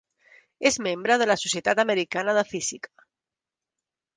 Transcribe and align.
És 0.69 0.77
membre 0.87 1.17
de 1.21 1.27
la 1.31 1.35
Societat 1.41 1.81
Americana 1.83 2.35
de 2.39 2.45
Física. 2.55 3.07